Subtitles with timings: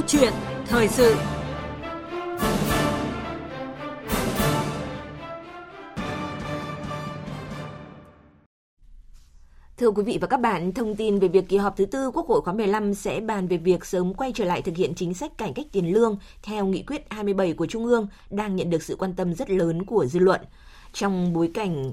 [0.00, 0.32] Câu chuyện
[0.66, 1.14] thời sự
[9.76, 12.26] Thưa quý vị và các bạn, thông tin về việc kỳ họp thứ tư Quốc
[12.28, 15.38] hội khóa 15 sẽ bàn về việc sớm quay trở lại thực hiện chính sách
[15.38, 18.96] cải cách tiền lương theo nghị quyết 27 của Trung ương đang nhận được sự
[18.96, 20.40] quan tâm rất lớn của dư luận.
[20.92, 21.92] Trong bối cảnh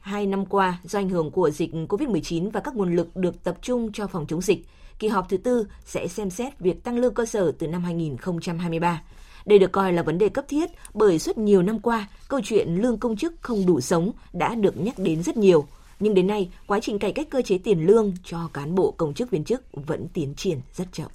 [0.00, 3.58] hai năm qua do ảnh hưởng của dịch COVID-19 và các nguồn lực được tập
[3.62, 4.66] trung cho phòng chống dịch,
[4.98, 9.02] kỳ họp thứ tư sẽ xem xét việc tăng lương cơ sở từ năm 2023.
[9.46, 12.76] Đây được coi là vấn đề cấp thiết bởi suốt nhiều năm qua, câu chuyện
[12.82, 15.66] lương công chức không đủ sống đã được nhắc đến rất nhiều.
[16.00, 19.14] Nhưng đến nay, quá trình cải cách cơ chế tiền lương cho cán bộ công
[19.14, 21.08] chức viên chức vẫn tiến triển rất chậm.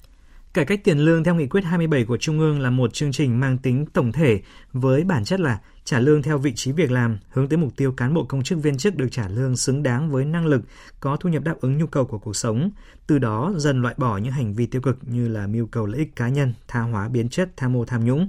[0.54, 3.40] Cải cách tiền lương theo nghị quyết 27 của Trung ương là một chương trình
[3.40, 7.18] mang tính tổng thể với bản chất là trả lương theo vị trí việc làm,
[7.30, 10.10] hướng tới mục tiêu cán bộ công chức viên chức được trả lương xứng đáng
[10.10, 10.62] với năng lực,
[11.00, 12.70] có thu nhập đáp ứng nhu cầu của cuộc sống,
[13.06, 15.98] từ đó dần loại bỏ những hành vi tiêu cực như là mưu cầu lợi
[15.98, 18.28] ích cá nhân, tha hóa biến chất, tham mô tham nhũng.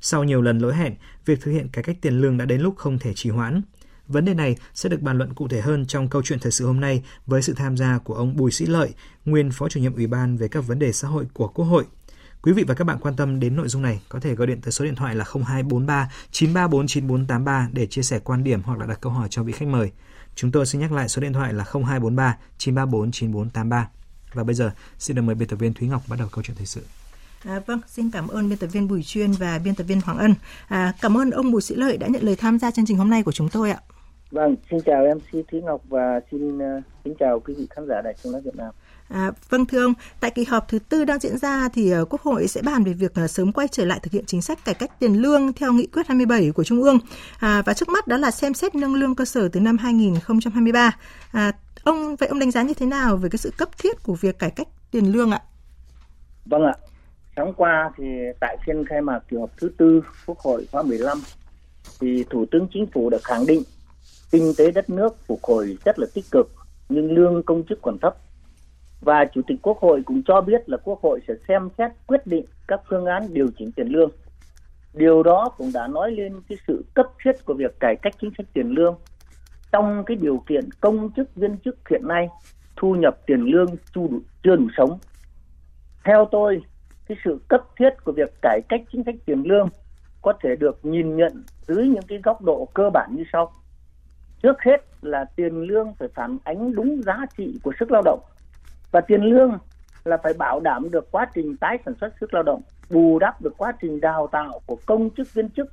[0.00, 0.94] Sau nhiều lần lỗi hẹn,
[1.26, 3.62] việc thực hiện cải cách tiền lương đã đến lúc không thể trì hoãn.
[4.08, 6.66] Vấn đề này sẽ được bàn luận cụ thể hơn trong câu chuyện thời sự
[6.66, 9.94] hôm nay với sự tham gia của ông Bùi Sĩ Lợi, nguyên Phó chủ nhiệm
[9.94, 11.84] Ủy ban về các vấn đề xã hội của Quốc hội.
[12.42, 14.60] Quý vị và các bạn quan tâm đến nội dung này có thể gọi điện
[14.60, 18.86] tới số điện thoại là 0243 934 9483 để chia sẻ quan điểm hoặc là
[18.86, 19.90] đặt câu hỏi cho vị khách mời.
[20.34, 23.88] Chúng tôi xin nhắc lại số điện thoại là 0243 934 9483.
[24.32, 26.56] Và bây giờ xin được mời biên tập viên Thúy Ngọc bắt đầu câu chuyện
[26.56, 26.82] thời sự.
[27.44, 30.18] À, vâng, xin cảm ơn biên tập viên Bùi Chuyên và biên tập viên Hoàng
[30.18, 30.34] Ân.
[30.68, 33.10] À, cảm ơn ông Bùi Sĩ Lợi đã nhận lời tham gia chương trình hôm
[33.10, 33.80] nay của chúng tôi ạ.
[34.30, 38.00] Vâng, xin chào MC Thúy Ngọc và xin uh, kính chào quý vị khán giả
[38.04, 38.70] Đài Tiếng nói Việt Nam.
[39.08, 42.20] À, vâng thưa ông, tại kỳ họp thứ tư đang diễn ra thì uh, Quốc
[42.22, 44.74] hội sẽ bàn về việc uh, sớm quay trở lại thực hiện chính sách cải
[44.74, 46.98] cách tiền lương theo nghị quyết 27 của Trung ương.
[47.40, 50.96] À, và trước mắt đó là xem xét nâng lương cơ sở từ năm 2023.
[51.32, 51.52] À,
[51.84, 54.38] ông vậy ông đánh giá như thế nào về cái sự cấp thiết của việc
[54.38, 55.42] cải cách tiền lương ạ?
[56.46, 56.74] Vâng ạ.
[57.36, 58.04] Sáng qua thì
[58.40, 61.22] tại phiên khai mạc kỳ họp thứ tư Quốc hội khóa 15
[62.00, 63.62] thì Thủ tướng Chính phủ đã khẳng định
[64.30, 66.50] kinh tế đất nước phục hồi rất là tích cực
[66.88, 68.16] nhưng lương công chức còn thấp.
[69.00, 72.26] Và chủ tịch quốc hội cũng cho biết là quốc hội sẽ xem xét quyết
[72.26, 74.10] định các phương án điều chỉnh tiền lương.
[74.94, 78.30] Điều đó cũng đã nói lên cái sự cấp thiết của việc cải cách chính
[78.38, 78.98] sách tiền lương.
[79.72, 82.28] Trong cái điều kiện công chức viên chức hiện nay
[82.76, 84.98] thu nhập tiền lương chưa đủ, sống.
[86.04, 86.62] Theo tôi
[87.08, 89.68] cái sự cấp thiết của việc cải cách chính sách tiền lương
[90.22, 93.52] có thể được nhìn nhận dưới những cái góc độ cơ bản như sau
[94.42, 98.20] trước hết là tiền lương phải phản ánh đúng giá trị của sức lao động.
[98.90, 99.58] Và tiền lương
[100.04, 102.60] là phải bảo đảm được quá trình tái sản xuất sức lao động,
[102.90, 105.72] bù đắp được quá trình đào tạo của công chức viên chức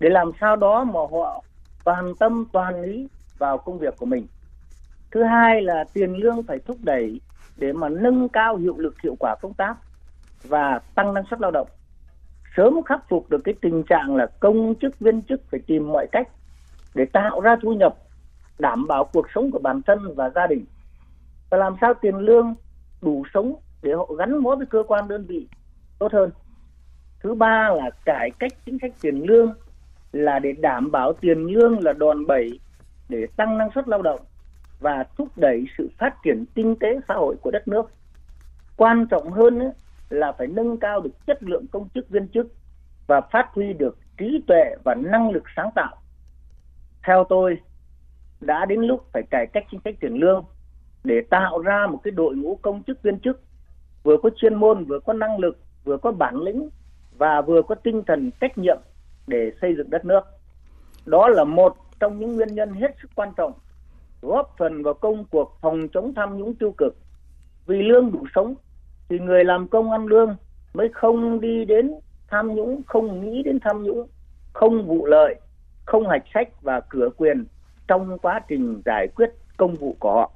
[0.00, 1.42] để làm sao đó mà họ
[1.84, 3.08] toàn tâm, toàn ý
[3.38, 4.26] vào công việc của mình.
[5.10, 7.20] Thứ hai là tiền lương phải thúc đẩy
[7.56, 9.76] để mà nâng cao hiệu lực, hiệu quả công tác
[10.42, 11.68] và tăng năng suất lao động.
[12.56, 16.06] Sớm khắc phục được cái tình trạng là công chức, viên chức phải tìm mọi
[16.12, 16.28] cách
[16.96, 17.96] để tạo ra thu nhập
[18.58, 20.64] đảm bảo cuộc sống của bản thân và gia đình.
[21.50, 22.54] Và làm sao tiền lương
[23.02, 25.46] đủ sống để họ gắn bó với cơ quan đơn vị
[25.98, 26.30] tốt hơn?
[27.20, 29.54] Thứ ba là cải cách chính sách tiền lương
[30.12, 32.60] là để đảm bảo tiền lương là đòn bẩy
[33.08, 34.20] để tăng năng suất lao động
[34.80, 37.90] và thúc đẩy sự phát triển kinh tế xã hội của đất nước.
[38.76, 39.70] Quan trọng hơn ấy,
[40.10, 42.46] là phải nâng cao được chất lượng công chức viên chức
[43.06, 45.96] và phát huy được trí tuệ và năng lực sáng tạo
[47.06, 47.58] theo tôi,
[48.40, 50.44] đã đến lúc phải cải cách chính sách tiền lương
[51.04, 53.40] để tạo ra một cái đội ngũ công chức viên chức
[54.02, 56.68] vừa có chuyên môn, vừa có năng lực, vừa có bản lĩnh
[57.18, 58.78] và vừa có tinh thần trách nhiệm
[59.26, 60.20] để xây dựng đất nước.
[61.06, 63.52] Đó là một trong những nguyên nhân hết sức quan trọng
[64.22, 66.96] góp phần vào công cuộc phòng chống tham nhũng tiêu cực.
[67.66, 68.54] Vì lương đủ sống
[69.08, 70.36] thì người làm công ăn lương
[70.74, 71.94] mới không đi đến
[72.28, 74.06] tham nhũng, không nghĩ đến tham nhũng,
[74.52, 75.36] không vụ lợi
[75.86, 77.44] không hạch sách và cửa quyền
[77.88, 80.30] trong quá trình giải quyết công vụ của họ.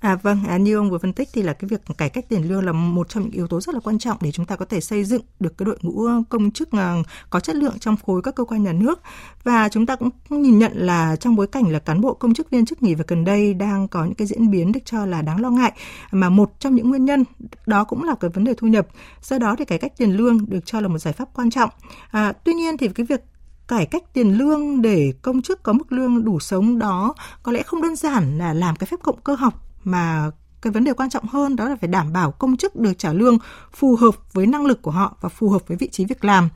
[0.00, 2.48] À vâng, à, như ông vừa phân tích thì là cái việc cải cách tiền
[2.48, 4.64] lương là một trong những yếu tố rất là quan trọng để chúng ta có
[4.64, 6.94] thể xây dựng được cái đội ngũ công chức à,
[7.30, 9.00] có chất lượng trong khối các cơ quan nhà nước.
[9.44, 12.50] Và chúng ta cũng nhìn nhận là trong bối cảnh là cán bộ công chức
[12.50, 15.22] viên chức nghỉ và gần đây đang có những cái diễn biến được cho là
[15.22, 15.72] đáng lo ngại
[16.12, 17.24] mà một trong những nguyên nhân
[17.66, 18.86] đó cũng là cái vấn đề thu nhập.
[19.22, 21.70] Do đó thì cải cách tiền lương được cho là một giải pháp quan trọng.
[22.10, 23.20] À, tuy nhiên thì cái việc
[23.68, 27.62] cải cách tiền lương để công chức có mức lương đủ sống đó có lẽ
[27.62, 29.54] không đơn giản là làm cái phép cộng cơ học,
[29.84, 30.30] mà
[30.62, 33.12] cái vấn đề quan trọng hơn đó là phải đảm bảo công chức được trả
[33.12, 33.38] lương
[33.72, 36.48] phù hợp với năng lực của họ và phù hợp với vị trí việc làm.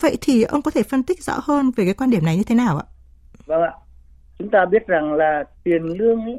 [0.00, 2.42] Vậy thì ông có thể phân tích rõ hơn về cái quan điểm này như
[2.42, 2.84] thế nào ạ?
[3.46, 3.72] Vâng ạ.
[4.38, 6.38] Chúng ta biết rằng là tiền lương ấy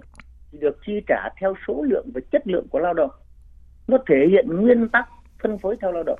[0.51, 3.11] được chi trả theo số lượng và chất lượng của lao động.
[3.87, 5.09] Nó thể hiện nguyên tắc
[5.43, 6.19] phân phối theo lao động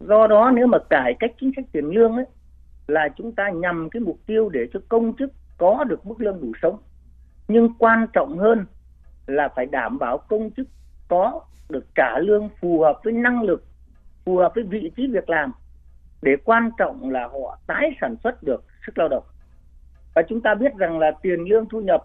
[0.00, 2.24] do đó nếu mà cải cách chính sách tiền lương ấy
[2.88, 6.40] là chúng ta nhằm cái mục tiêu để cho công chức có được mức lương
[6.40, 6.78] đủ sống.
[7.48, 8.66] Nhưng quan trọng hơn
[9.26, 10.68] là phải đảm bảo công chức
[11.08, 13.64] có được trả lương phù hợp với năng lực
[14.24, 15.52] phù hợp với vị trí việc làm
[16.22, 19.24] để quan trọng là họ tái sản xuất được sức lao động.
[20.14, 22.04] Và chúng ta biết rằng là tiền lương thu nhập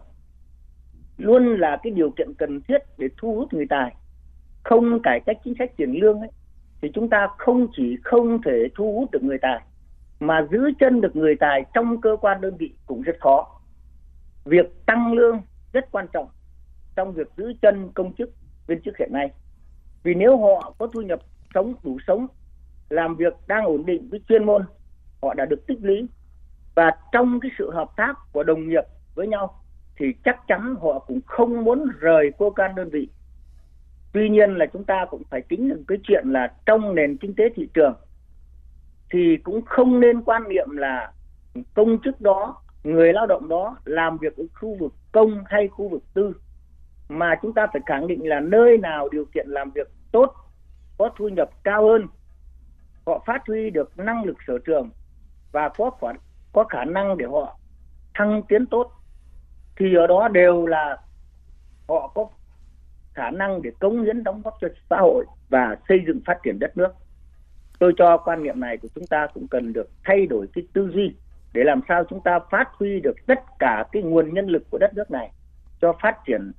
[1.17, 3.95] luôn là cái điều kiện cần thiết để thu hút người tài.
[4.63, 6.29] Không cải cách chính sách tiền lương ấy,
[6.81, 9.61] thì chúng ta không chỉ không thể thu hút được người tài
[10.27, 13.61] mà giữ chân được người tài trong cơ quan đơn vị cũng rất khó.
[14.45, 15.41] Việc tăng lương
[15.73, 16.27] rất quan trọng
[16.95, 18.29] trong việc giữ chân công chức
[18.67, 19.31] viên chức hiện nay.
[20.03, 21.19] Vì nếu họ có thu nhập
[21.53, 22.27] sống đủ sống,
[22.89, 24.65] làm việc đang ổn định với chuyên môn,
[25.21, 26.07] họ đã được tích lũy.
[26.75, 28.83] Và trong cái sự hợp tác của đồng nghiệp
[29.15, 29.59] với nhau
[29.97, 33.07] thì chắc chắn họ cũng không muốn rời cơ quan đơn vị.
[34.13, 37.35] Tuy nhiên là chúng ta cũng phải tính được cái chuyện là trong nền kinh
[37.35, 37.93] tế thị trường
[39.13, 41.11] thì cũng không nên quan niệm là
[41.73, 45.89] công chức đó, người lao động đó làm việc ở khu vực công hay khu
[45.89, 46.33] vực tư,
[47.09, 50.33] mà chúng ta phải khẳng định là nơi nào điều kiện làm việc tốt,
[50.97, 52.07] có thu nhập cao hơn,
[53.05, 54.89] họ phát huy được năng lực sở trường
[55.51, 56.15] và có khoản,
[56.53, 57.57] có khả năng để họ
[58.13, 58.91] thăng tiến tốt,
[59.77, 60.97] thì ở đó đều là
[61.87, 62.27] họ có
[63.13, 66.59] khả năng để cống hiến đóng góp cho xã hội và xây dựng phát triển
[66.59, 66.93] đất nước
[67.83, 70.89] tôi cho quan niệm này của chúng ta cũng cần được thay đổi cái tư
[70.93, 71.15] duy
[71.53, 74.77] để làm sao chúng ta phát huy được tất cả cái nguồn nhân lực của
[74.77, 75.31] đất nước này
[75.81, 76.51] cho phát triển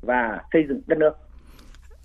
[0.00, 1.12] và xây dựng đất nước.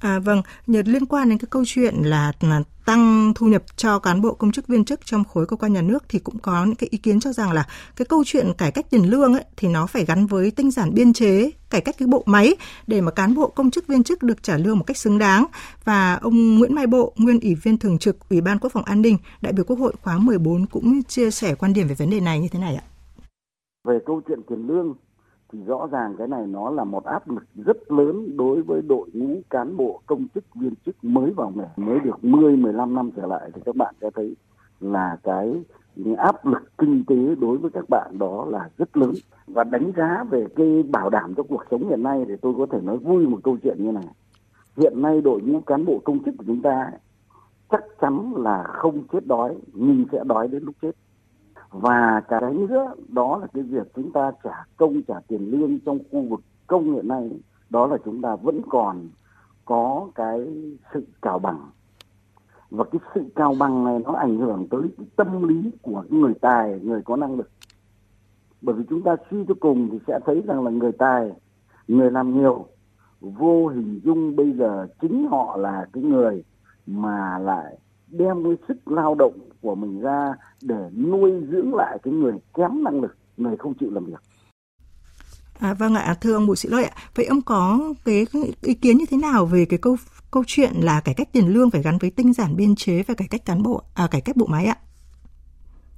[0.02, 4.00] À vâng, nhật liên quan đến cái câu chuyện là, là tăng thu nhập cho
[4.00, 6.66] cán bộ công chức viên chức trong khối cơ quan nhà nước thì cũng có
[6.66, 9.44] những cái ý kiến cho rằng là cái câu chuyện cải cách tiền lương ấy
[9.58, 12.56] thì nó phải gắn với tinh giản biên chế, cải cách cái bộ máy
[12.88, 15.46] để mà cán bộ công chức viên chức được trả lương một cách xứng đáng.
[15.84, 19.02] Và ông Nguyễn Mai Bộ, nguyên ủy viên thường trực Ủy ban Quốc phòng An
[19.02, 22.20] ninh, đại biểu Quốc hội khóa 14 cũng chia sẻ quan điểm về vấn đề
[22.20, 22.84] này như thế này ạ.
[23.88, 24.94] Về câu chuyện tiền lương
[25.52, 29.10] thì rõ ràng cái này nó là một áp lực rất lớn đối với đội
[29.14, 31.66] ngũ cán bộ, công chức, viên chức mới vào nghề.
[31.86, 34.36] Mới được 10 15 năm trở lại thì các bạn sẽ thấy
[34.80, 35.64] là cái
[36.18, 39.12] áp lực kinh tế đối với các bạn đó là rất lớn.
[39.48, 42.66] Và đánh giá về cái bảo đảm cho cuộc sống hiện nay thì tôi có
[42.72, 44.08] thể nói vui một câu chuyện như này.
[44.78, 46.92] Hiện nay đội ngũ cán bộ, công chức của chúng ta
[47.70, 50.92] chắc chắn là không chết đói, nhưng sẽ đói đến lúc chết
[51.72, 56.00] và cái nữa, đó là cái việc chúng ta trả công, trả tiền lương trong
[56.12, 57.30] khu vực công hiện nay.
[57.70, 59.10] Đó là chúng ta vẫn còn
[59.66, 60.48] có cái
[60.94, 61.70] sự cào bằng.
[62.70, 66.34] Và cái sự cao bằng này nó ảnh hưởng tới cái tâm lý của người
[66.42, 67.50] tài, người có năng lực.
[68.62, 71.32] Bởi vì chúng ta suy cho cùng thì sẽ thấy rằng là người tài,
[71.88, 72.66] người làm nhiều,
[73.22, 76.44] vô hình dung bây giờ chính họ là cái người
[76.88, 77.78] mà lại
[78.12, 82.84] đem cái sức lao động của mình ra để nuôi dưỡng lại cái người kém
[82.84, 84.20] năng lực, người không chịu làm việc.
[85.60, 88.26] À, vâng ạ, thưa ông Bùi Sĩ Lợi ạ, vậy ông có cái
[88.62, 89.96] ý kiến như thế nào về cái câu
[90.32, 93.14] câu chuyện là cải cách tiền lương phải gắn với tinh giản biên chế và
[93.18, 94.76] cải cách cán bộ, à, cải cách bộ máy ạ?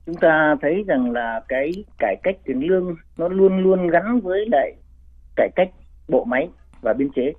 [0.05, 4.45] Chúng ta thấy rằng là cái cải cách tiền lương nó luôn luôn gắn với
[4.51, 4.75] lại
[5.35, 5.69] cải cách
[6.07, 6.49] bộ máy
[6.81, 7.33] và biên chế.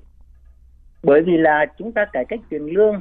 [1.03, 3.01] Bởi vì là chúng ta cải cách tiền lương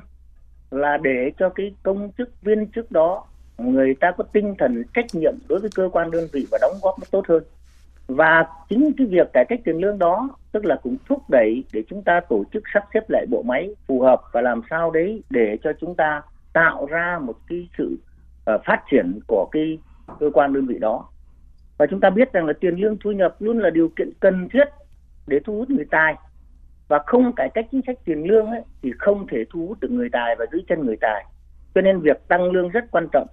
[0.74, 3.26] là để cho cái công chức viên chức đó
[3.58, 6.78] người ta có tinh thần trách nhiệm đối với cơ quan đơn vị và đóng
[6.82, 7.44] góp nó tốt hơn.
[8.08, 11.84] Và chính cái việc cải cách tiền lương đó tức là cũng thúc đẩy để
[11.90, 15.24] chúng ta tổ chức sắp xếp lại bộ máy phù hợp và làm sao đấy
[15.30, 16.22] để cho chúng ta
[16.54, 17.98] tạo ra một cái sự
[18.56, 19.80] uh, phát triển của cái
[20.20, 21.10] cơ quan đơn vị đó.
[21.78, 24.50] Và chúng ta biết rằng là tiền lương thu nhập luôn là điều kiện cần
[24.54, 24.66] thiết
[25.28, 26.16] để thu hút người tài
[26.94, 29.92] và không cải cách chính sách tiền lương ấy, thì không thể thu hút được
[29.92, 31.26] người tài và giữ chân người tài.
[31.76, 33.28] Cho nên việc tăng lương rất quan trọng.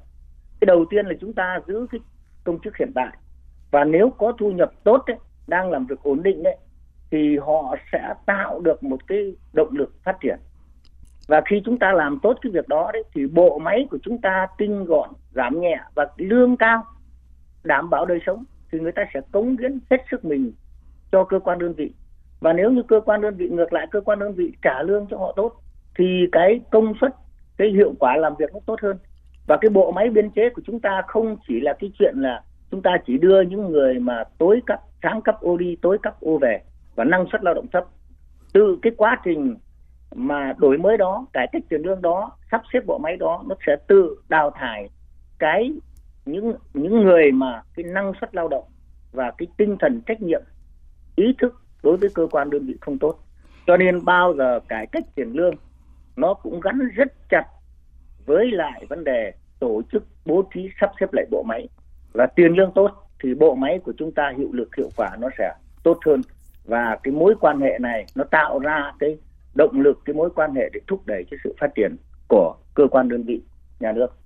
[0.60, 2.00] Cái đầu tiên là chúng ta giữ cái
[2.44, 3.16] công chức hiện tại.
[3.70, 6.56] Và nếu có thu nhập tốt ấy, đang làm việc ổn định đấy
[7.10, 10.38] thì họ sẽ tạo được một cái động lực phát triển.
[11.28, 14.20] Và khi chúng ta làm tốt cái việc đó đấy thì bộ máy của chúng
[14.20, 16.84] ta tinh gọn giảm nhẹ và lương cao
[17.64, 20.52] đảm bảo đời sống thì người ta sẽ cống hiến hết sức mình
[21.12, 21.92] cho cơ quan đơn vị
[22.40, 25.06] và nếu như cơ quan đơn vị ngược lại, cơ quan đơn vị trả lương
[25.10, 25.52] cho họ tốt,
[25.98, 27.14] thì cái công suất,
[27.56, 28.96] cái hiệu quả làm việc nó tốt hơn.
[29.46, 32.42] Và cái bộ máy biên chế của chúng ta không chỉ là cái chuyện là
[32.70, 36.20] chúng ta chỉ đưa những người mà tối cấp, sáng cấp ô đi, tối cấp
[36.20, 36.60] ô về,
[36.94, 37.84] và năng suất lao động thấp.
[38.52, 39.56] Từ cái quá trình
[40.14, 43.54] mà đổi mới đó, cải cách tiền lương đó, sắp xếp bộ máy đó, nó
[43.66, 44.88] sẽ tự đào thải
[45.38, 45.72] cái
[46.24, 48.64] những những người mà cái năng suất lao động
[49.12, 50.42] và cái tinh thần trách nhiệm,
[51.16, 53.18] ý thức đối với cơ quan đơn vị không tốt.
[53.66, 55.54] Cho nên bao giờ cải cách tiền lương
[56.16, 57.44] nó cũng gắn rất chặt
[58.26, 61.68] với lại vấn đề tổ chức bố trí sắp xếp lại bộ máy.
[62.12, 62.90] Là tiền lương tốt
[63.22, 66.20] thì bộ máy của chúng ta hiệu lực hiệu quả nó sẽ tốt hơn.
[66.64, 69.18] Và cái mối quan hệ này nó tạo ra cái
[69.54, 71.96] động lực, cái mối quan hệ để thúc đẩy cái sự phát triển
[72.28, 73.42] của cơ quan đơn vị
[73.80, 74.19] nhà nước.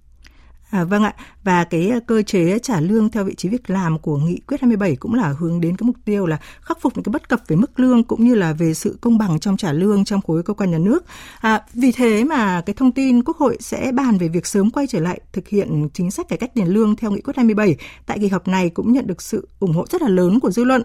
[0.70, 3.98] À, vâng ạ, và cái ờ, cơ chế trả lương theo vị trí việc làm
[3.98, 7.04] của nghị quyết 27 cũng là hướng đến cái mục tiêu là khắc phục những
[7.04, 9.72] cái bất cập về mức lương cũng như là về sự công bằng trong trả
[9.72, 11.04] lương trong khối cơ quan nhà nước.
[11.40, 14.86] À, vì thế mà cái thông tin Quốc hội sẽ bàn về việc sớm quay
[14.86, 18.18] trở lại thực hiện chính sách cải cách tiền lương theo nghị quyết 27 tại
[18.18, 20.82] kỳ họp này cũng nhận được sự ủng hộ rất là lớn của dư luận.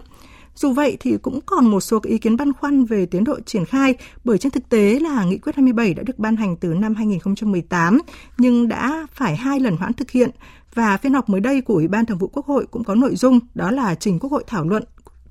[0.55, 3.65] Dù vậy thì cũng còn một số ý kiến băn khoăn về tiến độ triển
[3.65, 6.95] khai bởi trên thực tế là nghị quyết 27 đã được ban hành từ năm
[6.95, 7.99] 2018
[8.37, 10.29] nhưng đã phải hai lần hoãn thực hiện
[10.73, 13.15] và phiên họp mới đây của Ủy ban Thường vụ Quốc hội cũng có nội
[13.15, 14.83] dung đó là trình Quốc hội thảo luận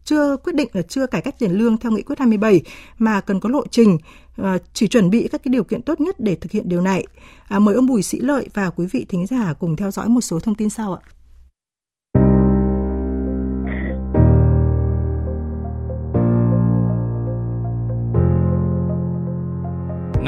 [0.09, 2.61] chưa quyết định là chưa cải cách tiền lương theo nghị quyết 27
[2.99, 3.99] mà cần có lộ trình
[4.37, 7.07] ờ, chỉ chuẩn bị các cái điều kiện tốt nhất để thực hiện điều này.
[7.49, 10.21] À, mời ông Bùi Sĩ Lợi và quý vị thính giả cùng theo dõi một
[10.21, 11.01] số thông tin sau ạ.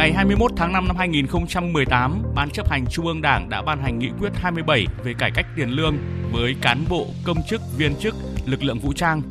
[0.00, 3.99] Ngày 21 tháng 5 năm 2018, Ban chấp hành Trung ương Đảng đã ban hành
[3.99, 5.97] nghị quyết 27 về cải cách tiền lương
[6.33, 8.14] với cán bộ, công chức, viên chức,
[8.47, 9.23] lực lượng vũ trang.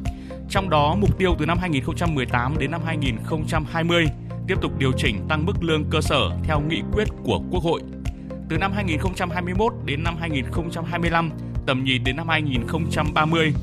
[0.50, 4.06] Trong đó, mục tiêu từ năm 2018 đến năm 2020
[4.48, 7.82] tiếp tục điều chỉnh tăng mức lương cơ sở theo nghị quyết của Quốc hội.
[8.50, 11.32] Từ năm 2021 đến năm 2025,
[11.66, 13.54] tầm nhìn đến năm 2030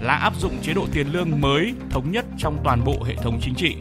[0.00, 3.40] là áp dụng chế độ tiền lương mới thống nhất trong toàn bộ hệ thống
[3.42, 3.76] chính trị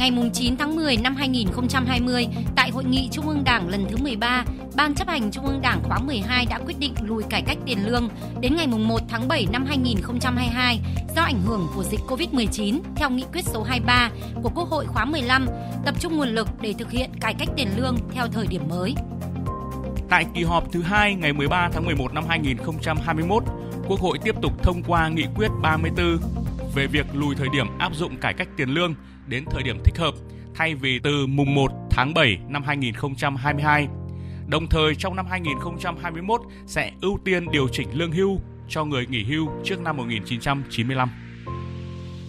[0.00, 2.26] Ngày 9 tháng 10 năm 2020,
[2.56, 4.44] tại Hội nghị Trung ương Đảng lần thứ 13,
[4.76, 7.78] Ban chấp hành Trung ương Đảng khóa 12 đã quyết định lùi cải cách tiền
[7.86, 8.08] lương
[8.40, 10.80] đến ngày 1 tháng 7 năm 2022
[11.16, 14.10] do ảnh hưởng của dịch COVID-19 theo nghị quyết số 23
[14.42, 15.46] của Quốc hội khóa 15,
[15.84, 18.94] tập trung nguồn lực để thực hiện cải cách tiền lương theo thời điểm mới.
[20.10, 23.42] Tại kỳ họp thứ hai ngày 13 tháng 11 năm 2021,
[23.88, 26.18] Quốc hội tiếp tục thông qua nghị quyết 34
[26.74, 28.94] về việc lùi thời điểm áp dụng cải cách tiền lương
[29.26, 30.14] đến thời điểm thích hợp
[30.54, 33.88] thay vì từ mùng 1 tháng 7 năm 2022.
[34.46, 39.24] Đồng thời trong năm 2021 sẽ ưu tiên điều chỉnh lương hưu cho người nghỉ
[39.24, 41.08] hưu trước năm 1995.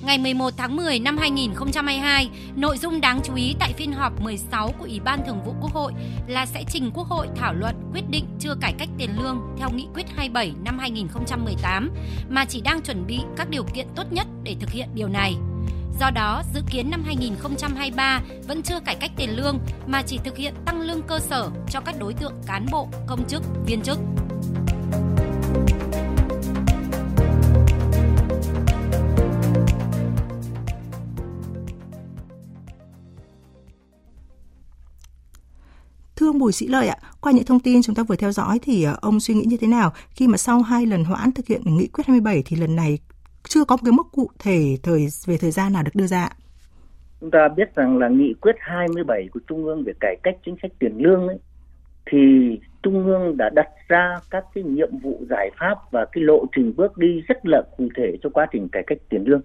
[0.05, 4.71] Ngày 11 tháng 10 năm 2022, nội dung đáng chú ý tại phiên họp 16
[4.79, 5.93] của Ủy ban Thường vụ Quốc hội
[6.27, 9.69] là sẽ trình Quốc hội thảo luận quyết định chưa cải cách tiền lương theo
[9.69, 11.91] nghị quyết 27 năm 2018
[12.29, 15.35] mà chỉ đang chuẩn bị các điều kiện tốt nhất để thực hiện điều này.
[15.99, 20.37] Do đó, dự kiến năm 2023 vẫn chưa cải cách tiền lương mà chỉ thực
[20.37, 23.99] hiện tăng lương cơ sở cho các đối tượng cán bộ, công chức, viên chức.
[36.15, 38.59] Thưa ông Bùi Sĩ Lợi ạ, qua những thông tin chúng ta vừa theo dõi
[38.61, 41.47] thì ờ, ông suy nghĩ như thế nào khi mà sau hai lần hoãn thực
[41.47, 42.99] hiện nghị quyết 27 thì lần này
[43.51, 46.29] chưa có một cái mức cụ thể thời về thời gian nào được đưa ra.
[47.21, 50.55] Chúng ta biết rằng là nghị quyết 27 của Trung ương về cải cách chính
[50.61, 51.39] sách tiền lương ấy,
[52.11, 52.19] thì
[52.83, 56.73] Trung ương đã đặt ra các cái nhiệm vụ giải pháp và cái lộ trình
[56.77, 59.41] bước đi rất là cụ thể cho quá trình cải cách tiền lương.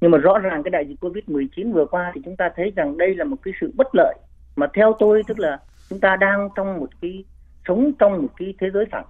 [0.00, 2.98] Nhưng mà rõ ràng cái đại dịch Covid-19 vừa qua thì chúng ta thấy rằng
[2.98, 4.14] đây là một cái sự bất lợi
[4.56, 5.58] mà theo tôi tức là
[5.90, 7.24] chúng ta đang trong một cái
[7.68, 9.06] sống trong một cái thế giới phẳng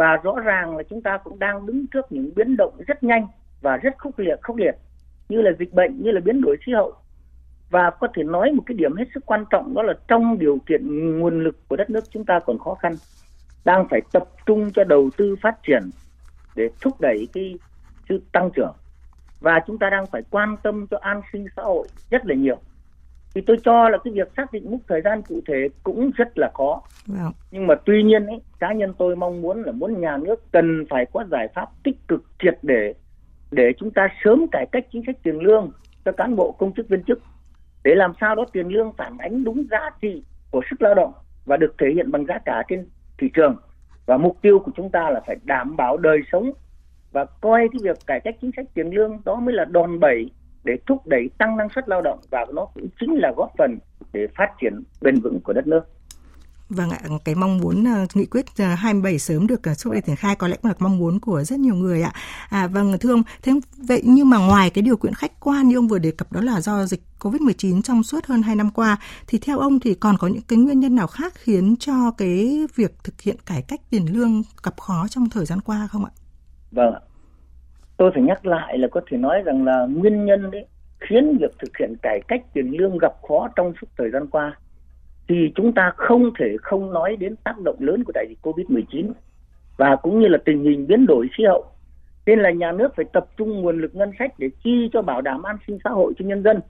[0.00, 3.26] và rõ ràng là chúng ta cũng đang đứng trước những biến động rất nhanh
[3.60, 4.74] và rất khốc liệt khốc liệt,
[5.28, 6.92] như là dịch bệnh, như là biến đổi khí hậu.
[7.70, 10.58] Và có thể nói một cái điểm hết sức quan trọng đó là trong điều
[10.66, 12.92] kiện nguồn lực của đất nước chúng ta còn khó khăn,
[13.64, 15.90] đang phải tập trung cho đầu tư phát triển
[16.56, 17.54] để thúc đẩy cái
[18.08, 18.72] sự tăng trưởng.
[19.40, 22.58] Và chúng ta đang phải quan tâm cho an sinh xã hội rất là nhiều
[23.34, 26.38] thì tôi cho là cái việc xác định mức thời gian cụ thể cũng rất
[26.38, 27.24] là khó wow.
[27.24, 27.32] Vâng.
[27.50, 30.84] nhưng mà tuy nhiên ấy, cá nhân tôi mong muốn là muốn nhà nước cần
[30.90, 32.94] phải có giải pháp tích cực triệt để
[33.50, 35.70] để chúng ta sớm cải cách chính sách tiền lương
[36.04, 37.22] cho cán bộ công chức viên chức
[37.84, 41.12] để làm sao đó tiền lương phản ánh đúng giá trị của sức lao động
[41.44, 42.86] và được thể hiện bằng giá cả trên
[43.18, 43.56] thị trường
[44.06, 46.50] và mục tiêu của chúng ta là phải đảm bảo đời sống
[47.12, 50.30] và coi cái việc cải cách chính sách tiền lương đó mới là đòn bẩy
[50.64, 53.78] để thúc đẩy tăng năng suất lao động và nó cũng chính là góp phần
[54.12, 55.80] để phát triển bền vững của đất nước.
[56.70, 60.02] Vâng ạ, cái mong muốn uh, nghị quyết uh, 27 sớm được uh, thúc đẩy
[60.02, 62.12] triển khai có lẽ cũng là mong muốn của rất nhiều người ạ.
[62.50, 65.78] À vâng thưa ông, thế vậy nhưng mà ngoài cái điều kiện khách quan như
[65.78, 68.96] ông vừa đề cập đó là do dịch Covid-19 trong suốt hơn 2 năm qua
[69.26, 72.66] thì theo ông thì còn có những cái nguyên nhân nào khác khiến cho cái
[72.76, 76.10] việc thực hiện cải cách tiền lương gặp khó trong thời gian qua không ạ?
[76.70, 77.00] Vâng ạ
[78.00, 80.66] tôi phải nhắc lại là có thể nói rằng là nguyên nhân đấy
[81.00, 84.56] khiến việc thực hiện cải cách tiền lương gặp khó trong suốt thời gian qua
[85.28, 89.12] thì chúng ta không thể không nói đến tác động lớn của đại dịch Covid-19
[89.76, 91.64] và cũng như là tình hình biến đổi khí hậu.
[92.26, 95.20] Nên là nhà nước phải tập trung nguồn lực ngân sách để chi cho bảo
[95.20, 96.60] đảm an sinh xã hội cho nhân dân.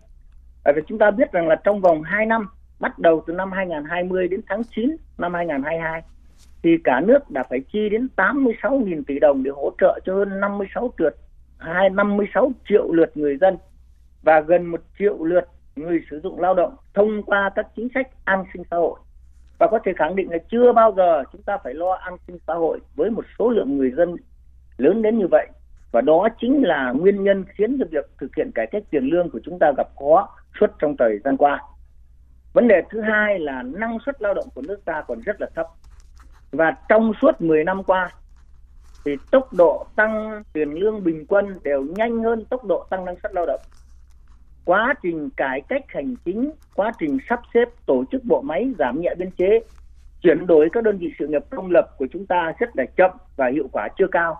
[0.64, 2.48] Và chúng ta biết rằng là trong vòng 2 năm,
[2.80, 6.02] bắt đầu từ năm 2020 đến tháng 9 năm 2022,
[6.62, 10.40] thì cả nước đã phải chi đến 86.000 tỷ đồng để hỗ trợ cho hơn
[10.40, 11.10] 56 triệu,
[11.92, 13.56] 56 triệu lượt người dân
[14.22, 15.44] và gần một triệu lượt
[15.76, 19.00] người sử dụng lao động thông qua các chính sách an sinh xã hội
[19.58, 22.38] và có thể khẳng định là chưa bao giờ chúng ta phải lo an sinh
[22.46, 24.16] xã hội với một số lượng người dân
[24.76, 25.46] lớn đến như vậy
[25.92, 29.30] và đó chính là nguyên nhân khiến cho việc thực hiện cải cách tiền lương
[29.30, 30.28] của chúng ta gặp khó
[30.60, 31.62] suốt trong thời gian qua.
[32.52, 35.46] Vấn đề thứ hai là năng suất lao động của nước ta còn rất là
[35.54, 35.66] thấp.
[36.52, 38.10] Và trong suốt 10 năm qua
[39.04, 43.16] thì tốc độ tăng tiền lương bình quân đều nhanh hơn tốc độ tăng năng
[43.22, 43.60] suất lao động
[44.64, 49.00] quá trình cải cách hành chính, quá trình sắp xếp tổ chức bộ máy giảm
[49.00, 49.60] nhẹ biên chế,
[50.22, 53.10] chuyển đổi các đơn vị sự nghiệp công lập của chúng ta rất là chậm
[53.36, 54.36] và hiệu quả chưa cao.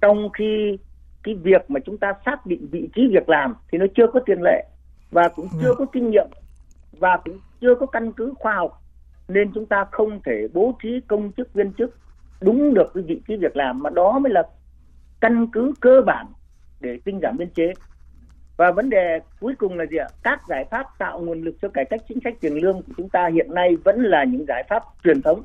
[0.00, 0.78] Trong khi
[1.22, 4.20] cái việc mà chúng ta xác định vị trí việc làm thì nó chưa có
[4.26, 4.64] tiền lệ
[5.10, 5.74] và cũng chưa ừ.
[5.78, 6.26] có kinh nghiệm
[6.92, 8.82] và cũng chưa có căn cứ khoa học
[9.30, 11.96] nên chúng ta không thể bố trí công chức viên chức
[12.40, 14.42] đúng được cái vị trí việc làm mà đó mới là
[15.20, 16.26] căn cứ cơ bản
[16.80, 17.72] để tinh giảm biên chế
[18.60, 20.06] và vấn đề cuối cùng là gì ạ?
[20.22, 23.08] Các giải pháp tạo nguồn lực cho cải cách chính sách tiền lương của chúng
[23.08, 25.42] ta hiện nay vẫn là những giải pháp truyền thống,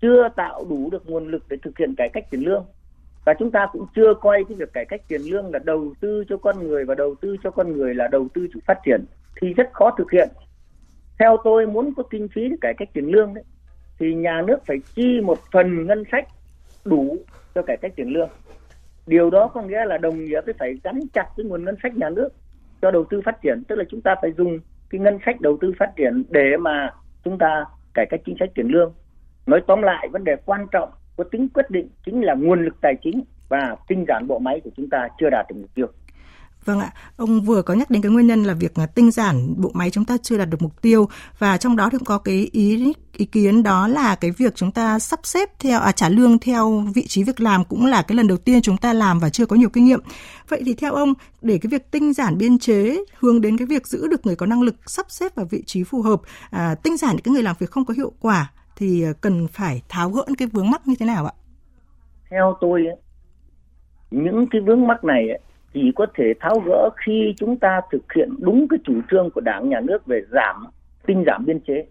[0.00, 2.64] chưa tạo đủ được nguồn lực để thực hiện cải cách tiền lương.
[3.24, 6.24] Và chúng ta cũng chưa coi cái việc cải cách tiền lương là đầu tư
[6.28, 9.04] cho con người và đầu tư cho con người là đầu tư cho phát triển
[9.40, 10.28] thì rất khó thực hiện.
[11.18, 13.44] Theo tôi muốn có kinh phí để cải cách tiền lương đấy,
[13.98, 16.28] thì nhà nước phải chi một phần ngân sách
[16.84, 17.16] đủ
[17.54, 18.28] cho cải cách tiền lương.
[19.06, 21.96] Điều đó có nghĩa là đồng nghĩa với phải gắn chặt cái nguồn ngân sách
[21.96, 22.28] nhà nước
[22.82, 23.62] cho đầu tư phát triển.
[23.68, 24.58] Tức là chúng ta phải dùng
[24.90, 26.90] cái ngân sách đầu tư phát triển để mà
[27.24, 27.64] chúng ta
[27.94, 28.94] cải cách chính sách tiền lương.
[29.46, 32.74] Nói tóm lại vấn đề quan trọng có tính quyết định chính là nguồn lực
[32.80, 35.86] tài chính và tinh giản bộ máy của chúng ta chưa đạt được mục tiêu.
[36.64, 39.54] Vâng ạ, ông vừa có nhắc đến cái nguyên nhân là việc à, tinh giản
[39.56, 42.18] bộ máy chúng ta chưa đạt được mục tiêu và trong đó thì cũng có
[42.18, 46.08] cái ý ý kiến đó là cái việc chúng ta sắp xếp theo à, trả
[46.08, 49.18] lương theo vị trí việc làm cũng là cái lần đầu tiên chúng ta làm
[49.18, 50.00] và chưa có nhiều kinh nghiệm.
[50.48, 53.86] Vậy thì theo ông để cái việc tinh giản biên chế hướng đến cái việc
[53.86, 56.96] giữ được người có năng lực sắp xếp vào vị trí phù hợp, à, tinh
[56.96, 60.10] giản những cái người làm việc không có hiệu quả thì à, cần phải tháo
[60.10, 61.32] gỡ cái vướng mắc như thế nào ạ?
[62.30, 62.84] Theo tôi
[64.10, 65.28] những cái vướng mắc này
[65.74, 69.40] chỉ có thể tháo gỡ khi chúng ta thực hiện đúng cái chủ trương của
[69.40, 70.66] đảng nhà nước về giảm
[71.06, 71.86] tinh giảm biên chế.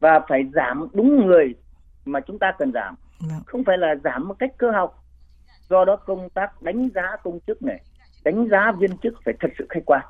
[0.00, 1.54] Và phải giảm đúng người
[2.04, 2.94] mà chúng ta cần giảm.
[3.20, 3.40] Vâng.
[3.46, 5.04] không phải là giảm một cách cơ học.
[5.68, 7.80] Do đó công tác đánh giá công chức này
[8.24, 10.02] đánh giá viên chức phải thật sự khách quan.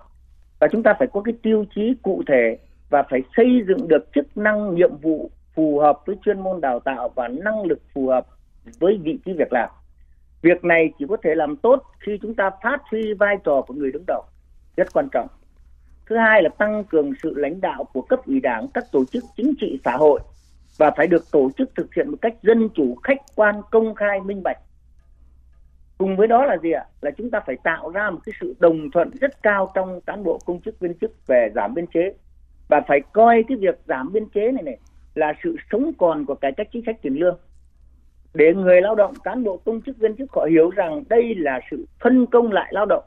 [0.58, 2.58] Và chúng ta phải có cái tiêu chí cụ thể
[2.90, 6.80] và phải xây dựng được chức năng nhiệm vụ phù hợp với chuyên môn đào
[6.80, 8.26] tạo và năng lực phù hợp
[8.78, 9.68] với vị trí việc làm
[10.42, 13.74] Việc này chỉ có thể làm tốt khi chúng ta phát huy vai trò của
[13.74, 14.22] người đứng đầu,
[14.76, 15.26] rất quan trọng.
[16.06, 19.24] Thứ hai là tăng cường sự lãnh đạo của cấp ủy đảng, các tổ chức
[19.36, 20.20] chính trị xã hội
[20.78, 24.20] và phải được tổ chức thực hiện một cách dân chủ, khách quan, công khai,
[24.20, 24.58] minh bạch.
[25.98, 26.84] Cùng với đó là gì ạ?
[27.00, 30.24] Là chúng ta phải tạo ra một cái sự đồng thuận rất cao trong cán
[30.24, 32.12] bộ công chức viên chức về giảm biên chế
[32.68, 34.78] và phải coi cái việc giảm biên chế này này
[35.14, 37.38] là sự sống còn của cải cách chính sách tiền lương
[38.34, 41.60] để người lao động, cán bộ, công chức, viên chức họ hiểu rằng đây là
[41.70, 43.04] sự phân công lại lao động.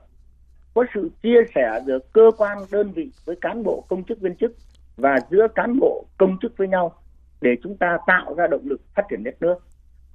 [0.74, 4.36] Có sự chia sẻ giữa cơ quan, đơn vị với cán bộ, công chức, viên
[4.36, 4.52] chức
[4.98, 6.94] và giữa cán bộ, công chức với nhau
[7.42, 9.56] để chúng ta tạo ra động lực phát triển đất nước.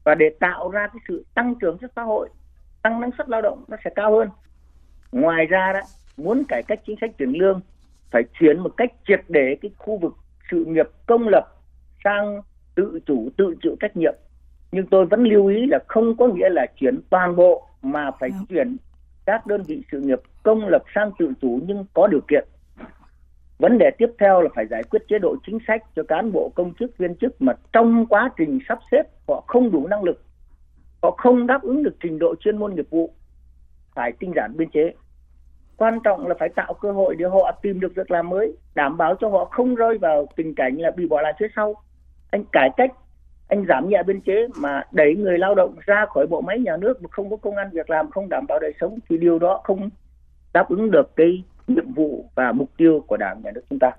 [0.05, 2.29] Và để tạo ra cái sự tăng trưởng cho xã hội,
[2.83, 4.29] tăng năng suất lao động nó sẽ cao hơn.
[5.13, 5.81] Ngoài ra đó,
[6.17, 7.61] muốn cải cách chính sách tiền lương
[8.11, 10.13] phải chuyển một cách triệt để cái khu vực
[10.51, 11.45] sự nghiệp công lập
[12.05, 12.43] sang
[12.75, 14.15] tự chủ, tự chịu trách nhiệm
[14.73, 18.29] nhưng tôi vẫn lưu ý là không có nghĩa là chuyển toàn bộ mà phải
[18.29, 18.39] Đúng.
[18.39, 18.47] Vâng.
[18.47, 18.77] chuyển
[19.27, 22.45] các đơn vị sự nghiệp công lập sang tự chủ nhưng có điều kiện
[23.59, 26.53] vấn đề tiếp theo là phải giải quyết chế độ chính sách cho cán bộ
[26.55, 30.23] công chức viên chức mà trong quá trình sắp xếp họ không đủ năng lực
[31.03, 33.11] họ không đáp ứng được trình độ chuyên môn nghiệp vụ
[33.95, 34.93] phải tinh giản biên chế
[35.77, 38.97] quan trọng là phải tạo cơ hội để họ tìm được việc làm mới đảm
[38.97, 41.75] bảo cho họ không rơi vào tình cảnh là bị bỏ lại phía sau
[42.31, 42.93] anh cải cách
[43.49, 46.77] anh giảm nhẹ biên chế mà đẩy người lao động ra khỏi bộ máy nhà
[46.77, 49.39] nước mà không có công an việc làm không đảm bảo đời sống thì điều
[49.39, 49.91] đó không
[50.53, 53.91] đáp ứng được cái nhiệm vụ và mục tiêu của đảng nhà nước chúng ta.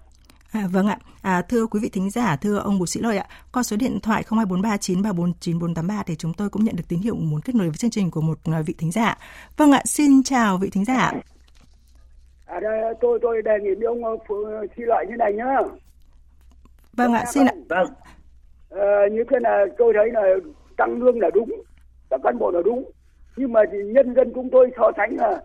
[0.52, 3.26] À, vâng ạ, à, thưa quý vị thính giả, thưa ông Bùi Sĩ Lợi ạ,
[3.54, 7.56] qua số điện thoại 02439349483 thì chúng tôi cũng nhận được tín hiệu muốn kết
[7.56, 9.18] nối với chương trình của một à, vị thính giả.
[9.58, 11.12] Vâng ạ, xin chào vị thính giả.
[12.46, 14.18] À, đây, tôi tôi đề nghị với ông
[14.78, 15.46] xin lợi như này nhá.
[16.94, 17.54] Vâng ạ, xin ạ.
[17.70, 17.88] Vâng.
[18.70, 20.22] À, như thế là tôi thấy là
[20.78, 21.50] tăng lương là đúng,
[22.10, 22.92] các cán bộ là đúng.
[23.38, 25.42] Nhưng mà thì nhân dân chúng tôi so sánh là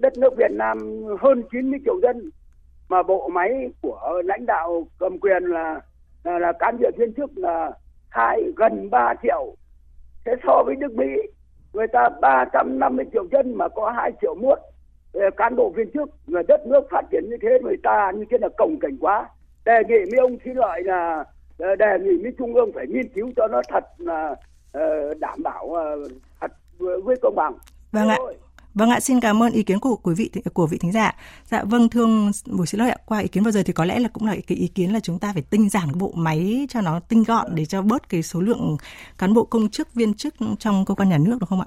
[0.00, 2.30] đất nước Việt Nam hơn 90 triệu dân
[2.88, 5.80] mà bộ máy của lãnh đạo cầm quyền là
[6.24, 7.72] là, là cán bộ viên chức là
[8.08, 9.54] hai gần 3 triệu.
[10.24, 11.06] Thế so với nước Mỹ
[11.72, 14.58] người ta 350 triệu dân mà có 2 triệu muốt
[15.12, 18.24] ờ, cán bộ viên chức người đất nước phát triển như thế người ta như
[18.30, 19.28] thế là cồng cảnh quá
[19.64, 21.24] đề nghị với ông xin lợi là
[21.78, 24.34] đề nghị với trung ương phải nghiên cứu cho nó thật là
[24.72, 26.08] ờ, đảm bảo ờ,
[26.40, 27.52] thật với công bằng
[27.92, 28.18] vâng ạ
[28.74, 31.14] Vâng ạ, xin cảm ơn ý kiến của quý vị của vị thính giả.
[31.44, 32.06] Dạ vâng thưa
[32.56, 34.34] buổi xin lỗi ạ, qua ý kiến vừa rồi thì có lẽ là cũng là
[34.46, 37.46] cái ý kiến là chúng ta phải tinh giản bộ máy cho nó tinh gọn
[37.54, 38.76] để cho bớt cái số lượng
[39.18, 41.66] cán bộ công chức viên chức trong cơ quan nhà nước được không ạ?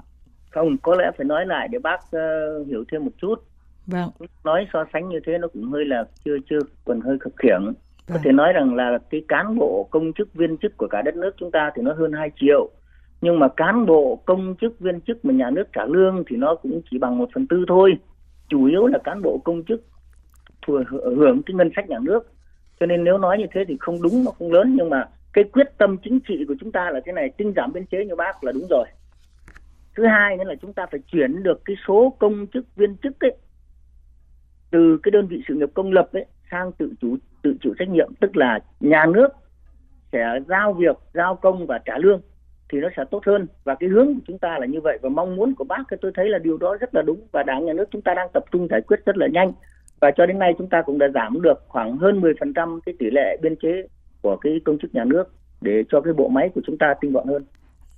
[0.50, 3.34] Không, có lẽ phải nói lại để bác uh, hiểu thêm một chút.
[3.86, 4.10] Vâng.
[4.44, 7.72] Nói so sánh như thế nó cũng hơi là chưa chưa còn hơi khập khiễng.
[8.06, 8.16] Vâng.
[8.16, 11.16] Có thể nói rằng là cái cán bộ công chức viên chức của cả đất
[11.16, 12.70] nước chúng ta thì nó hơn 2 triệu.
[13.20, 16.54] Nhưng mà cán bộ công chức viên chức mà nhà nước trả lương thì nó
[16.54, 17.94] cũng chỉ bằng một phần tư thôi.
[18.48, 19.84] Chủ yếu là cán bộ công chức
[20.66, 22.32] thừa hưởng cái ngân sách nhà nước.
[22.80, 24.76] Cho nên nếu nói như thế thì không đúng nó không lớn.
[24.78, 27.72] Nhưng mà cái quyết tâm chính trị của chúng ta là thế này tinh giảm
[27.72, 28.86] biên chế như bác là đúng rồi.
[29.96, 33.20] Thứ hai nữa là chúng ta phải chuyển được cái số công chức viên chức
[33.20, 33.36] ấy
[34.70, 37.16] từ cái đơn vị sự nghiệp công lập ấy sang tự chủ
[37.46, 39.28] tự chịu trách nhiệm tức là nhà nước
[40.12, 42.20] sẽ giao việc giao công và trả lương
[42.72, 45.08] thì nó sẽ tốt hơn và cái hướng của chúng ta là như vậy và
[45.08, 47.64] mong muốn của bác thì tôi thấy là điều đó rất là đúng và đảng
[47.64, 49.52] nhà nước chúng ta đang tập trung giải quyết rất là nhanh
[50.00, 53.06] và cho đến nay chúng ta cũng đã giảm được khoảng hơn 10% cái tỷ
[53.10, 53.88] lệ biên chế
[54.22, 55.24] của cái công chức nhà nước
[55.60, 57.44] để cho cái bộ máy của chúng ta tinh gọn hơn.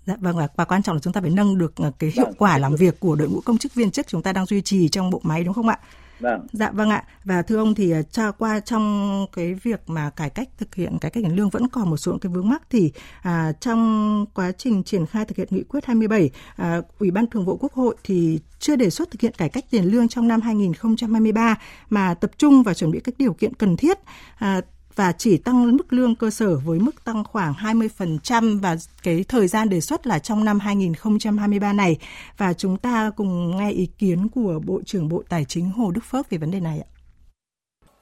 [0.04, 2.34] Dạ vâng và quan trọng là chúng ta phải nâng được ờ, cái hiệu vâng.
[2.38, 4.88] quả làm việc của đội ngũ công chức viên chức chúng ta đang duy trì
[4.88, 5.78] trong bộ máy đúng không ạ?
[6.20, 6.46] Vâng.
[6.52, 7.04] Dạ vâng ạ.
[7.24, 10.98] Và thưa ông thì ờ, cho qua trong cái việc mà cải cách thực hiện
[10.98, 14.52] cải cách tiền lương vẫn còn một số cái vướng mắc thì à, trong quá
[14.52, 17.96] trình triển khai thực hiện nghị quyết 27, à, Ủy ban Thường vụ Quốc hội
[18.04, 21.58] thì chưa đề xuất thực hiện cải cách tiền lương trong năm 2023
[21.90, 23.98] mà tập trung vào chuẩn bị các điều kiện cần thiết.
[24.38, 24.60] À,
[24.98, 29.48] và chỉ tăng mức lương cơ sở với mức tăng khoảng 20% và cái thời
[29.48, 31.96] gian đề xuất là trong năm 2023 này.
[32.36, 36.00] Và chúng ta cùng nghe ý kiến của Bộ trưởng Bộ Tài chính Hồ Đức
[36.10, 36.88] Phước về vấn đề này ạ.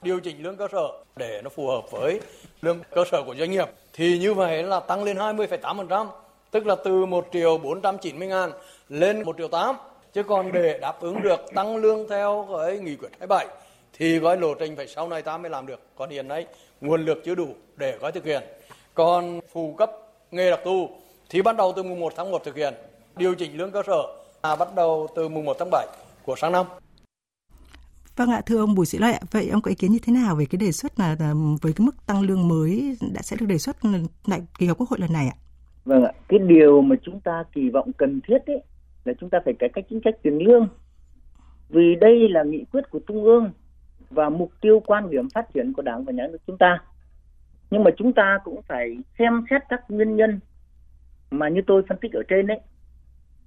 [0.03, 2.21] Điều chỉnh lương cơ sở để nó phù hợp với
[2.63, 6.07] lương cơ sở của doanh nghiệp thì như vậy là tăng lên 20,8%,
[6.51, 8.51] tức là từ 1 triệu 490 ngàn
[8.89, 9.77] lên 1 triệu 8.
[10.15, 13.47] Chứ còn để đáp ứng được tăng lương theo cái nghị quyết 27
[13.99, 15.81] thì gói lộ trình phải sau này ta mới làm được.
[15.97, 16.47] Còn hiện nay
[16.81, 18.43] nguồn lực chưa đủ để có thực hiện.
[18.95, 19.91] Còn phụ cấp
[20.31, 20.89] nghề đặc thù
[21.31, 22.75] thì bắt đầu từ mùng 1 tháng 1 thực hiện.
[23.17, 24.03] Điều chỉnh lương cơ sở
[24.43, 25.87] à, bắt đầu từ mùng 1 tháng 7
[26.23, 26.67] của sang năm.
[28.17, 30.13] Vâng ạ, thưa ông Bùi Sĩ Lợi ạ, vậy ông có ý kiến như thế
[30.13, 31.17] nào về cái đề xuất là
[31.63, 33.77] với cái mức tăng lương mới đã sẽ được đề xuất
[34.31, 35.37] tại kỳ họp Quốc hội lần này ạ?
[35.85, 38.63] Vâng ạ, cái điều mà chúng ta kỳ vọng cần thiết ấy
[39.05, 40.69] là chúng ta phải cải cách chính sách tiền lương.
[41.69, 43.51] Vì đây là nghị quyết của Trung ương
[44.11, 46.79] và mục tiêu quan điểm phát triển của đảng và nhà nước chúng ta.
[47.71, 50.41] Nhưng mà chúng ta cũng phải xem xét các nguyên nhân
[51.31, 52.61] mà như tôi phân tích ở trên đấy.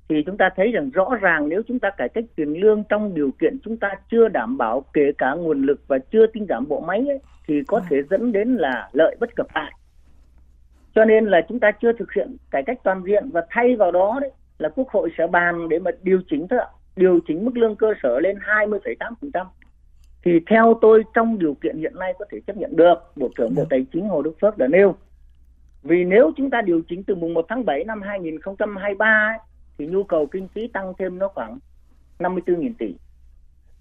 [0.10, 3.14] Thì chúng ta thấy rằng rõ ràng nếu chúng ta cải cách tiền lương trong
[3.14, 6.68] điều kiện chúng ta chưa đảm bảo kể cả nguồn lực và chưa tinh giảm
[6.68, 9.74] bộ máy ấy, thì có thể dẫn đến là lợi bất cập hại
[10.96, 13.92] cho nên là chúng ta chưa thực hiện cải cách toàn diện và thay vào
[13.92, 16.68] đó đấy là quốc hội sẽ bàn để mà điều chỉnh thôi ạ.
[16.96, 19.46] Điều chỉnh mức lương cơ sở lên 20,8%
[20.24, 23.56] thì theo tôi trong điều kiện hiện nay có thể chấp nhận được bộ trưởng
[23.56, 24.96] bộ tài chính hồ đức phước đã nêu.
[25.84, 29.40] Vì nếu chúng ta điều chỉnh từ mùng 1 tháng 7 năm 2023 ấy,
[29.78, 31.60] thì nhu cầu kinh phí tăng thêm nó khoảng
[32.20, 32.96] 54.000 tỷ.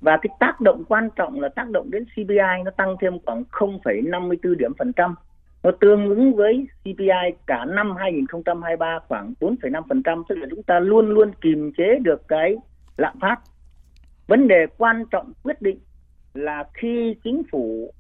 [0.01, 3.45] Và cái tác động quan trọng là tác động đến CPI nó tăng thêm khoảng
[3.51, 5.15] 0,54 điểm phần trăm.
[5.63, 11.11] Nó tương ứng với CPI cả năm 2023 khoảng 4,5% tức là chúng ta luôn
[11.11, 12.57] luôn kiềm chế được cái
[12.97, 13.37] lạm phát.
[14.27, 15.79] Vấn đề quan trọng quyết định
[16.39, 17.93] là khi chính phủ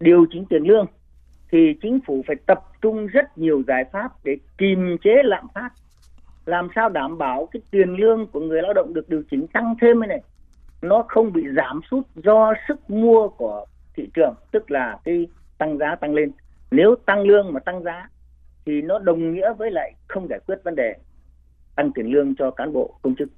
[0.00, 0.86] điều chỉnh tiền lương,
[1.52, 5.70] thì chính phủ phải tập trung rất nhiều giải pháp để kiềm chế lạm phát,
[6.46, 9.74] làm sao đảm bảo cái tiền lương của người lao động được điều chỉnh tăng
[9.80, 10.20] thêm này,
[10.82, 13.64] nó không bị giảm sút do sức mua của
[13.96, 15.26] thị trường, tức là cái
[15.58, 16.30] tăng giá tăng lên.
[16.70, 18.08] Nếu tăng lương mà tăng giá,
[18.66, 20.94] thì nó đồng nghĩa với lại không giải quyết vấn đề
[21.76, 23.28] tăng tiền lương cho cán bộ công chức.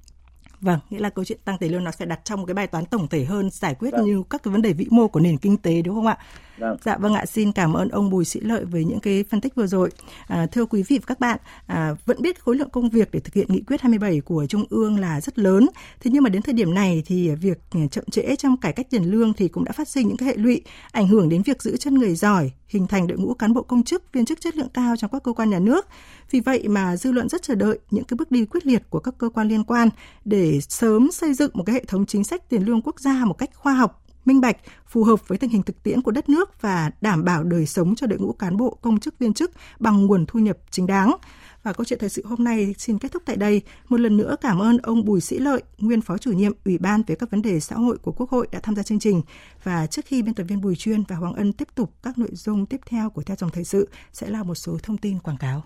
[0.61, 2.67] Vâng, nghĩa là câu chuyện tăng tiền lương nó sẽ đặt trong một cái bài
[2.67, 4.05] toán tổng thể hơn giải quyết vâng.
[4.05, 6.17] như các cái vấn đề vĩ mô của nền kinh tế đúng không ạ?
[6.57, 6.77] Vâng.
[6.81, 9.55] Dạ vâng ạ, xin cảm ơn ông Bùi Sĩ Lợi với những cái phân tích
[9.55, 9.89] vừa rồi.
[10.27, 13.19] À, thưa quý vị và các bạn, à, vẫn biết khối lượng công việc để
[13.19, 15.67] thực hiện nghị quyết 27 của Trung ương là rất lớn.
[15.99, 17.57] Thế nhưng mà đến thời điểm này thì việc
[17.91, 20.35] chậm trễ trong cải cách tiền lương thì cũng đã phát sinh những cái hệ
[20.35, 23.61] lụy ảnh hưởng đến việc giữ chân người giỏi, hình thành đội ngũ cán bộ
[23.61, 25.87] công chức, viên chức chất lượng cao trong các cơ quan nhà nước.
[26.31, 28.99] Vì vậy mà dư luận rất chờ đợi những cái bước đi quyết liệt của
[28.99, 29.89] các cơ quan liên quan
[30.51, 33.33] để sớm xây dựng một cái hệ thống chính sách tiền lương quốc gia một
[33.33, 36.61] cách khoa học, minh bạch, phù hợp với tình hình thực tiễn của đất nước
[36.61, 40.05] và đảm bảo đời sống cho đội ngũ cán bộ, công chức, viên chức bằng
[40.05, 41.15] nguồn thu nhập chính đáng.
[41.63, 43.61] Và câu chuyện thời sự hôm nay xin kết thúc tại đây.
[43.89, 47.03] Một lần nữa cảm ơn ông Bùi Sĩ Lợi, nguyên phó chủ nhiệm Ủy ban
[47.07, 49.21] về các vấn đề xã hội của Quốc hội đã tham gia chương trình.
[49.63, 52.31] Và trước khi biên tập viên Bùi Chuyên và Hoàng Ân tiếp tục các nội
[52.33, 55.37] dung tiếp theo của theo dòng thời sự sẽ là một số thông tin quảng
[55.37, 55.63] cáo.